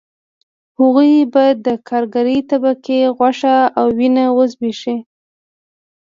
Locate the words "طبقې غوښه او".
2.51-3.85